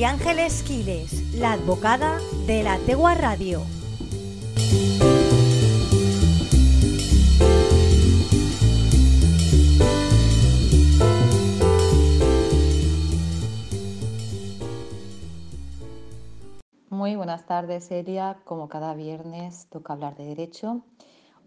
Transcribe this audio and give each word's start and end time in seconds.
María 0.00 0.14
Ángeles 0.14 0.62
Quiles, 0.62 1.34
la 1.34 1.52
advocada 1.52 2.18
de 2.46 2.62
la 2.62 2.78
Tegua 2.78 3.14
Radio. 3.14 3.60
Muy 16.88 17.16
buenas 17.16 17.44
tardes, 17.44 17.90
Elia. 17.90 18.38
Como 18.44 18.70
cada 18.70 18.94
viernes 18.94 19.66
toca 19.68 19.92
hablar 19.92 20.16
de 20.16 20.24
derecho. 20.24 20.80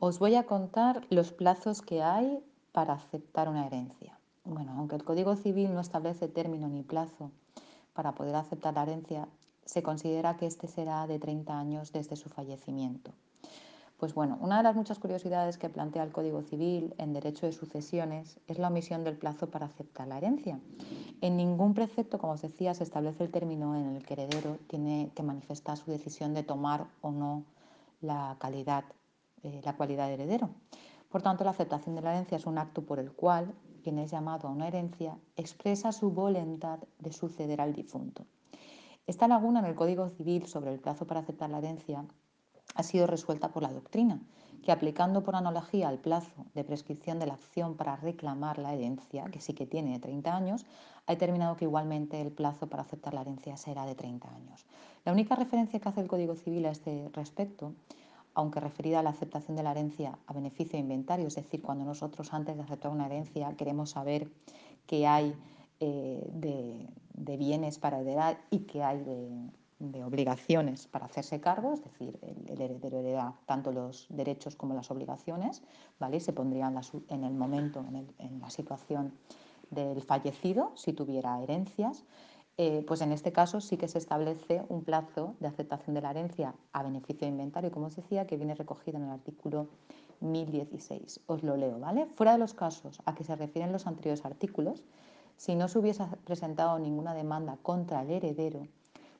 Os 0.00 0.18
voy 0.18 0.34
a 0.34 0.42
contar 0.42 1.06
los 1.08 1.30
plazos 1.30 1.82
que 1.82 2.02
hay 2.02 2.42
para 2.72 2.94
aceptar 2.94 3.48
una 3.48 3.68
herencia. 3.68 4.18
Bueno, 4.42 4.74
aunque 4.76 4.96
el 4.96 5.04
Código 5.04 5.36
Civil 5.36 5.72
no 5.72 5.78
establece 5.78 6.26
término 6.26 6.66
ni 6.66 6.82
plazo 6.82 7.30
para 7.94 8.12
poder 8.12 8.34
aceptar 8.36 8.74
la 8.74 8.82
herencia, 8.82 9.28
se 9.64 9.82
considera 9.82 10.36
que 10.36 10.46
este 10.46 10.68
será 10.68 11.06
de 11.06 11.18
30 11.18 11.58
años 11.58 11.92
desde 11.92 12.16
su 12.16 12.28
fallecimiento. 12.28 13.12
Pues 14.00 14.14
bueno, 14.14 14.38
una 14.40 14.56
de 14.56 14.62
las 14.62 14.74
muchas 14.74 14.98
curiosidades 14.98 15.58
que 15.58 15.68
plantea 15.68 16.02
el 16.02 16.10
Código 16.10 16.40
Civil 16.40 16.94
en 16.96 17.12
derecho 17.12 17.44
de 17.44 17.52
sucesiones 17.52 18.40
es 18.48 18.58
la 18.58 18.68
omisión 18.68 19.04
del 19.04 19.18
plazo 19.18 19.50
para 19.50 19.66
aceptar 19.66 20.08
la 20.08 20.16
herencia. 20.16 20.58
En 21.20 21.36
ningún 21.36 21.74
precepto, 21.74 22.18
como 22.18 22.32
os 22.32 22.40
decía, 22.40 22.72
se 22.72 22.82
establece 22.82 23.24
el 23.24 23.30
término 23.30 23.76
en 23.76 23.94
el 23.94 24.06
que 24.06 24.14
heredero 24.14 24.56
tiene 24.68 25.10
que 25.14 25.22
manifestar 25.22 25.76
su 25.76 25.90
decisión 25.90 26.32
de 26.32 26.42
tomar 26.42 26.86
o 27.02 27.10
no 27.10 27.44
la 28.00 28.36
calidad, 28.38 28.84
eh, 29.42 29.60
la 29.64 29.76
cualidad 29.76 30.06
de 30.08 30.14
heredero. 30.14 30.48
Por 31.10 31.22
tanto, 31.22 31.42
la 31.42 31.50
aceptación 31.50 31.96
de 31.96 32.02
la 32.02 32.12
herencia 32.12 32.36
es 32.36 32.46
un 32.46 32.56
acto 32.56 32.82
por 32.82 33.00
el 33.00 33.12
cual 33.12 33.52
quien 33.82 33.98
es 33.98 34.12
llamado 34.12 34.46
a 34.46 34.52
una 34.52 34.68
herencia 34.68 35.18
expresa 35.36 35.90
su 35.90 36.10
voluntad 36.10 36.78
de 37.00 37.12
suceder 37.12 37.60
al 37.60 37.72
difunto. 37.72 38.26
Esta 39.08 39.26
laguna 39.26 39.58
en 39.58 39.66
el 39.66 39.74
Código 39.74 40.08
Civil 40.10 40.46
sobre 40.46 40.72
el 40.72 40.78
plazo 40.78 41.06
para 41.06 41.20
aceptar 41.20 41.50
la 41.50 41.58
herencia 41.58 42.04
ha 42.76 42.82
sido 42.84 43.08
resuelta 43.08 43.48
por 43.48 43.64
la 43.64 43.72
doctrina, 43.72 44.20
que 44.62 44.70
aplicando 44.70 45.24
por 45.24 45.34
analogía 45.34 45.90
el 45.90 45.98
plazo 45.98 46.46
de 46.54 46.62
prescripción 46.62 47.18
de 47.18 47.26
la 47.26 47.34
acción 47.34 47.76
para 47.76 47.96
reclamar 47.96 48.58
la 48.58 48.72
herencia, 48.72 49.24
que 49.24 49.40
sí 49.40 49.52
que 49.52 49.66
tiene 49.66 49.98
30 49.98 50.36
años, 50.36 50.64
ha 51.06 51.12
determinado 51.12 51.56
que 51.56 51.64
igualmente 51.64 52.20
el 52.20 52.30
plazo 52.30 52.68
para 52.68 52.82
aceptar 52.82 53.14
la 53.14 53.22
herencia 53.22 53.56
será 53.56 53.84
de 53.84 53.96
30 53.96 54.32
años. 54.32 54.64
La 55.04 55.12
única 55.12 55.34
referencia 55.34 55.80
que 55.80 55.88
hace 55.88 56.02
el 56.02 56.08
Código 56.08 56.36
Civil 56.36 56.66
a 56.66 56.70
este 56.70 57.10
respecto 57.12 57.72
aunque 58.34 58.60
referida 58.60 59.00
a 59.00 59.02
la 59.02 59.10
aceptación 59.10 59.56
de 59.56 59.62
la 59.62 59.72
herencia 59.72 60.18
a 60.26 60.32
beneficio 60.32 60.72
de 60.72 60.78
inventario, 60.78 61.26
es 61.26 61.34
decir, 61.34 61.62
cuando 61.62 61.84
nosotros 61.84 62.32
antes 62.32 62.56
de 62.56 62.62
aceptar 62.62 62.90
una 62.90 63.06
herencia 63.06 63.54
queremos 63.56 63.90
saber 63.90 64.30
qué 64.86 65.06
hay 65.06 65.34
eh, 65.80 66.28
de, 66.32 67.36
bienes 67.36 67.78
para 67.78 68.00
heredar 68.00 68.38
y 68.50 68.60
qué 68.60 68.82
hay 68.82 69.02
de, 69.78 70.04
obligaciones 70.04 70.86
para 70.86 71.06
hacerse 71.06 71.40
cargo, 71.40 71.72
es 71.72 71.82
decir, 71.82 72.18
el, 72.22 72.60
heredero 72.60 72.98
hereda 72.98 73.34
tanto 73.46 73.72
los 73.72 74.06
derechos 74.10 74.56
como 74.56 74.74
las 74.74 74.90
obligaciones, 74.90 75.62
¿vale? 75.98 76.20
se 76.20 76.32
pondrían 76.32 76.78
en 77.08 77.24
el 77.24 77.32
momento, 77.32 77.84
en 78.18 78.40
la 78.40 78.50
situación 78.50 79.14
del 79.70 80.02
fallecido, 80.02 80.72
si 80.74 80.92
tuviera 80.92 81.40
herencias. 81.42 82.04
Eh, 82.62 82.84
pues 82.86 83.00
en 83.00 83.10
este 83.10 83.32
caso 83.32 83.62
sí 83.62 83.78
que 83.78 83.88
se 83.88 83.96
establece 83.96 84.62
un 84.68 84.84
plazo 84.84 85.34
de 85.40 85.48
aceptación 85.48 85.94
de 85.94 86.02
la 86.02 86.10
herencia 86.10 86.54
a 86.74 86.82
beneficio 86.82 87.26
de 87.26 87.28
inventario, 87.28 87.70
como 87.70 87.86
os 87.86 87.96
decía, 87.96 88.26
que 88.26 88.36
viene 88.36 88.54
recogido 88.54 88.98
en 88.98 89.04
el 89.04 89.12
artículo 89.12 89.68
1016. 90.20 91.20
Os 91.26 91.42
lo 91.42 91.56
leo, 91.56 91.78
¿vale? 91.78 92.04
Fuera 92.04 92.32
de 92.32 92.38
los 92.38 92.52
casos 92.52 93.00
a 93.06 93.14
que 93.14 93.24
se 93.24 93.34
refieren 93.34 93.72
los 93.72 93.86
anteriores 93.86 94.26
artículos, 94.26 94.84
si 95.38 95.54
no 95.54 95.68
se 95.68 95.78
hubiese 95.78 96.04
presentado 96.26 96.78
ninguna 96.78 97.14
demanda 97.14 97.56
contra 97.62 98.02
el 98.02 98.10
heredero, 98.10 98.68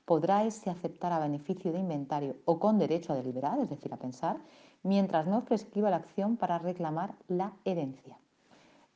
podrá 0.04 0.44
éste 0.44 0.69
aceptar 0.69 1.10
a 1.14 1.19
beneficio 1.19 1.72
de 1.72 1.78
inventario 1.78 2.36
o 2.44 2.60
con 2.60 2.78
derecho 2.78 3.15
a 3.15 3.16
deliberar, 3.16 3.59
es 3.59 3.70
decir, 3.70 3.91
a 3.94 3.97
pensar, 3.97 4.36
mientras 4.82 5.26
no 5.26 5.47
prescriba 5.47 5.88
la 5.88 5.97
acción 5.97 6.36
para 6.36 6.59
reclamar 6.59 7.15
la 7.26 7.54
herencia. 7.65 8.19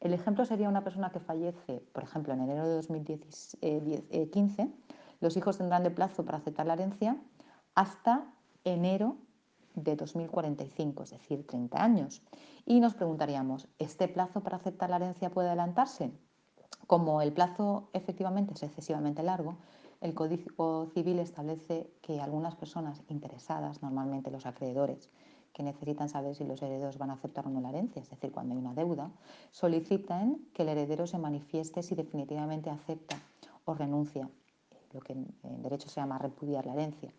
El 0.05 0.13
ejemplo 0.13 0.45
sería 0.45 0.69
una 0.69 0.85
persona 0.85 1.11
que 1.11 1.19
fallece, 1.19 1.83
por 1.95 2.03
ejemplo, 2.03 2.35
en 2.35 2.43
enero 2.43 2.69
de 2.69 2.75
2015, 2.75 4.63
eh, 4.63 4.73
los 5.21 5.35
hijos 5.39 5.57
tendrán 5.57 5.83
de 5.83 5.91
plazo 5.91 6.27
para 6.27 6.37
aceptar 6.37 6.67
la 6.67 6.75
herencia 6.75 7.17
hasta 7.75 8.31
enero 8.65 9.17
de 9.75 9.97
2045, 9.97 11.05
es 11.05 11.11
decir, 11.11 11.47
30 11.47 11.83
años. 11.83 12.23
Y 12.67 12.81
nos 12.81 12.93
preguntaríamos, 12.93 13.67
¿este 13.79 14.07
plazo 14.07 14.43
para 14.43 14.59
aceptar 14.59 14.91
la 14.91 14.97
herencia 14.97 15.31
puede 15.31 15.49
adelantarse? 15.49 16.13
Como 16.87 17.23
el 17.23 17.33
plazo 17.33 17.89
efectivamente 17.95 18.53
es 18.53 18.63
excesivamente 18.63 19.23
largo, 19.23 19.57
el 20.03 20.13
Código 20.13 20.91
Civil 20.93 21.19
establece 21.19 21.91
que 22.03 22.21
algunas 22.21 22.57
personas 22.57 23.03
interesadas, 23.09 23.81
normalmente 23.81 24.31
los 24.31 24.45
acreedores, 24.45 25.09
que 25.55 25.63
necesitan 25.63 26.11
saber 26.11 26.35
si 26.35 26.45
los 26.45 26.61
herederos 26.61 26.99
van 26.99 27.11
a 27.11 27.15
aceptar 27.15 27.47
o 27.47 27.51
no 27.51 27.61
la 27.61 27.71
herencia, 27.71 28.03
es 28.03 28.11
decir, 28.11 28.33
cuando 28.33 28.53
hay 28.53 28.61
una 28.61 28.75
deuda, 28.75 29.11
solicitan 29.53 30.39
que 30.53 30.63
el 30.63 30.69
heredero 30.69 31.07
se 31.07 31.17
manifieste 31.17 31.83
si 31.83 31.95
definitivamente 31.95 32.69
acepta 32.69 33.17
o 33.65 33.73
renuncia, 33.73 34.29
lo 34.93 35.01
que 35.01 35.13
en 35.13 35.63
derecho 35.63 35.89
se 35.89 36.01
llama 36.01 36.19
repudiar 36.19 36.67
la 36.67 36.75
herencia. 36.75 37.13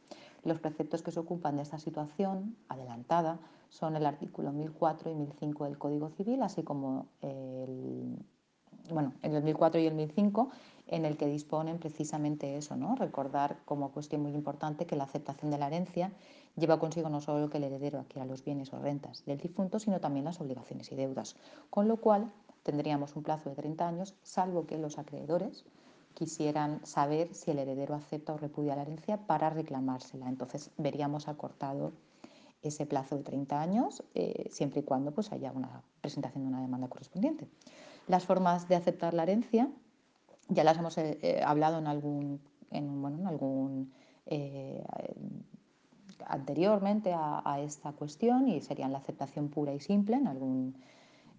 Los 0.43 0.59
preceptos 0.59 1.01
que 1.01 1.11
se 1.11 1.19
ocupan 1.19 1.55
de 1.55 1.63
esta 1.63 1.79
situación 1.79 2.55
adelantada 2.67 3.39
son 3.69 3.95
el 3.95 4.05
artículo 4.05 4.51
1004 4.51 5.09
y 5.09 5.15
1005 5.15 5.63
del 5.63 5.77
Código 5.79 6.09
Civil, 6.09 6.43
así 6.43 6.61
como 6.61 7.07
el, 7.21 8.19
bueno, 8.89 9.13
el 9.21 9.31
2004 9.33 9.79
y 9.81 9.87
el 9.87 9.93
1005 9.93 10.49
en 10.87 11.05
el 11.05 11.17
que 11.17 11.27
disponen 11.27 11.79
precisamente 11.79 12.57
eso, 12.57 12.75
¿no? 12.75 12.95
recordar 12.95 13.57
como 13.65 13.91
cuestión 13.91 14.21
muy 14.21 14.33
importante 14.33 14.85
que 14.85 14.95
la 14.95 15.05
aceptación 15.05 15.51
de 15.51 15.57
la 15.57 15.67
herencia 15.67 16.11
lleva 16.55 16.79
consigo 16.79 17.09
no 17.09 17.21
solo 17.21 17.49
que 17.49 17.57
el 17.57 17.63
heredero 17.63 17.99
adquiera 17.99 18.25
los 18.25 18.43
bienes 18.43 18.71
o 18.73 18.79
rentas 18.79 19.25
del 19.25 19.39
difunto, 19.39 19.79
sino 19.79 19.99
también 19.99 20.25
las 20.25 20.39
obligaciones 20.39 20.91
y 20.91 20.95
deudas, 20.95 21.35
con 21.69 21.87
lo 21.87 21.97
cual 21.97 22.31
tendríamos 22.63 23.15
un 23.15 23.23
plazo 23.23 23.49
de 23.49 23.55
30 23.55 23.87
años, 23.87 24.15
salvo 24.23 24.65
que 24.65 24.77
los 24.77 24.97
acreedores 24.97 25.65
quisieran 26.13 26.85
saber 26.85 27.33
si 27.33 27.51
el 27.51 27.59
heredero 27.59 27.93
acepta 27.93 28.33
o 28.33 28.37
repudia 28.37 28.75
la 28.75 28.83
herencia 28.83 29.17
para 29.17 29.49
reclamársela. 29.49 30.29
Entonces 30.29 30.71
veríamos 30.77 31.27
acortado 31.27 31.91
ese 32.63 32.85
plazo 32.85 33.17
de 33.17 33.23
30 33.23 33.61
años, 33.61 34.03
eh, 34.15 34.47
siempre 34.49 34.79
y 34.79 34.83
cuando 34.83 35.11
pues, 35.11 35.31
haya 35.31 35.51
una 35.51 35.83
presentación 36.01 36.43
de 36.43 36.49
una 36.49 36.61
demanda 36.61 36.87
correspondiente. 36.87 37.47
Las 38.07 38.25
formas 38.25 38.67
de 38.67 38.75
aceptar 38.75 39.13
la 39.13 39.23
herencia 39.23 39.69
ya 40.49 40.63
las 40.63 40.77
hemos 40.77 40.97
eh, 40.97 41.17
eh, 41.21 41.41
hablado 41.43 41.79
en 41.79 41.87
algún, 41.87 42.39
bueno, 42.71 43.17
en 43.17 43.27
algún 43.27 43.91
anteriormente 46.27 47.13
a, 47.13 47.59
esta 47.59 47.91
cuestión 47.91 48.47
y 48.47 48.61
serían 48.61 48.91
la 48.91 48.99
aceptación 48.99 49.49
pura 49.49 49.73
y 49.73 49.79
simple 49.79 50.15
en 50.15 50.27
algún 50.27 50.75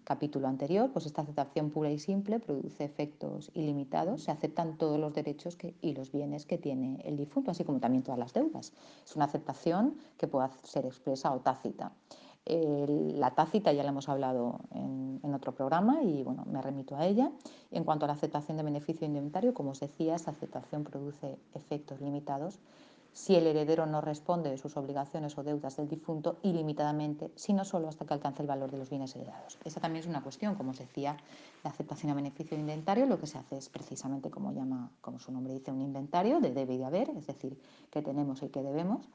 capítulo 0.03 0.47
anterior, 0.47 0.89
pues 0.93 1.05
esta 1.05 1.21
aceptación 1.21 1.69
pura 1.69 1.91
y 1.91 1.99
simple 1.99 2.39
produce 2.39 2.85
efectos 2.85 3.51
ilimitados, 3.53 4.23
se 4.23 4.31
aceptan 4.31 4.77
todos 4.77 4.97
los 4.97 5.13
derechos 5.13 5.57
y 5.81 5.93
los 5.93 6.13
bienes 6.13 6.45
que 6.45 6.57
tiene 6.57 7.01
el 7.03 7.17
difunto, 7.17 7.51
así 7.51 7.65
como 7.65 7.81
también 7.81 8.03
todas 8.03 8.17
las 8.17 8.33
deudas. 8.33 8.71
Es 9.05 9.15
una 9.17 9.25
aceptación 9.25 9.97
que 10.17 10.27
puede 10.27 10.47
ser 10.63 10.85
expresa 10.85 11.33
o 11.33 11.41
tácita. 11.41 11.91
La 12.47 13.31
tácita 13.31 13.73
ya 13.73 13.83
la 13.83 13.89
hemos 13.89 14.09
hablado 14.09 14.59
en, 14.71 14.97
otro 15.33 15.53
programa 15.53 16.01
y 16.03 16.23
bueno, 16.23 16.45
me 16.49 16.61
remito 16.61 16.95
a 16.95 17.05
ella. 17.05 17.29
En 17.69 17.83
cuanto 17.83 18.05
a 18.05 18.07
la 18.07 18.13
aceptación 18.13 18.57
de 18.57 18.63
beneficio 18.63 19.01
de 19.01 19.07
inventario, 19.07 19.53
como 19.53 19.71
os 19.71 19.79
decía, 19.81 20.15
esta 20.15 20.31
aceptación 20.31 20.83
produce 20.83 21.37
efectos 21.53 21.99
limitados 22.01 22.59
si 23.17 23.35
el 23.35 23.47
heredero 23.47 23.87
no 23.87 23.99
responde 23.99 24.51
de 24.51 24.59
sus 24.59 24.77
obligaciones 24.77 25.35
o 25.39 25.43
deudas 25.43 25.75
del 25.75 25.89
difunto 25.89 26.37
ilimitadamente, 26.43 27.31
sino 27.35 27.65
solo 27.65 27.89
hasta 27.89 28.05
que 28.05 28.13
alcance 28.13 28.43
el 28.43 28.47
valor 28.47 28.69
de 28.69 28.77
los 28.77 28.91
bienes 28.91 29.15
heredados. 29.15 29.57
Esa 29.65 29.79
también 29.79 30.03
es 30.03 30.07
una 30.07 30.21
cuestión, 30.21 30.53
como 30.53 30.69
os 30.69 30.77
decía, 30.77 31.17
la 31.63 31.71
aceptación 31.71 32.11
a 32.11 32.15
beneficio 32.15 32.55
de 32.55 32.61
inventario, 32.61 33.07
lo 33.07 33.19
que 33.19 33.25
se 33.25 33.39
hace 33.39 33.57
es 33.57 33.69
precisamente 33.69 34.29
como 34.29 34.51
llama, 34.51 34.91
como 35.01 35.17
su 35.17 35.31
nombre 35.31 35.53
dice, 35.53 35.71
un 35.71 35.81
inventario 35.81 36.39
de 36.39 36.51
debe 36.51 36.75
y 36.75 36.77
de 36.77 36.85
haber, 36.85 37.09
es 37.09 37.25
decir, 37.25 37.59
que 37.89 38.03
tenemos 38.03 38.43
y 38.43 38.49
que 38.49 38.61
debemos, 38.61 39.09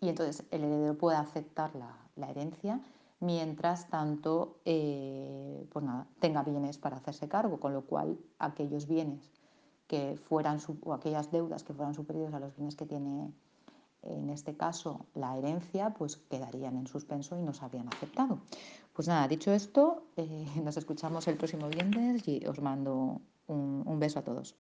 y 0.00 0.08
entonces 0.08 0.44
el 0.50 0.64
heredero 0.64 0.96
puede 0.96 1.16
aceptar 1.16 1.72
la, 1.74 2.28
herencia 2.28 2.80
mientras 3.20 3.88
tanto 3.88 4.60
eh, 4.64 5.66
pues 5.70 5.84
nada, 5.84 6.06
tenga 6.18 6.42
bienes 6.42 6.78
para 6.78 6.96
hacerse 6.96 7.28
cargo, 7.28 7.60
con 7.60 7.72
lo 7.72 7.82
cual 7.82 8.18
aquellos 8.38 8.86
bienes 8.86 9.30
que 9.86 10.18
fueran 10.28 10.58
o 10.82 10.94
aquellas 10.94 11.30
deudas 11.30 11.62
que 11.62 11.72
fueran 11.72 11.94
superiores 11.94 12.34
a 12.34 12.40
los 12.40 12.56
bienes 12.56 12.74
que 12.74 12.86
tiene 12.86 13.32
en 14.08 14.30
este 14.30 14.56
caso 14.56 15.06
la 15.14 15.36
herencia, 15.36 15.90
pues 15.90 16.16
quedarían 16.16 16.76
en 16.76 16.86
suspenso 16.86 17.38
y 17.38 17.42
no 17.42 17.52
se 17.52 17.64
habrían 17.64 17.88
aceptado. 17.88 18.38
Pues 18.92 19.08
nada, 19.08 19.28
dicho 19.28 19.52
esto, 19.52 20.04
eh, 20.16 20.46
nos 20.62 20.76
escuchamos 20.76 21.26
el 21.28 21.36
próximo 21.36 21.68
viernes 21.68 22.26
y 22.28 22.44
os 22.46 22.60
mando 22.60 23.20
un, 23.46 23.82
un 23.84 23.98
beso 23.98 24.20
a 24.20 24.22
todos. 24.22 24.56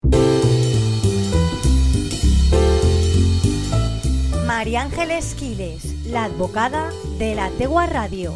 María 4.58 4.84
Ángeles 4.84 5.36
Quiles, 5.36 6.06
la 6.06 6.24
advocada 6.24 6.90
de 7.20 7.36
la 7.36 7.50
Tegua 7.50 7.88
Radio. 7.88 8.34